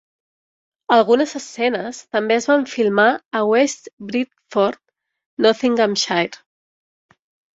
[0.95, 3.05] Algunes escenes també es van filmar
[3.39, 4.81] a West Bridgford,
[5.47, 6.41] Nottinghamshire.